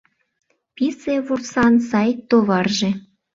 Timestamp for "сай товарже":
1.89-2.89